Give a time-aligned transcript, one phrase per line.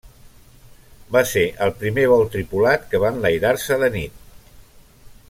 [1.15, 4.29] Va ser el primer vol tripulat que va enlairar-se de nit.